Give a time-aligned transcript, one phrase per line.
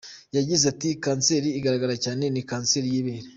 [0.35, 3.29] Yagize ati “Kanseri igaragara cyane ni kanseri y’ ibere.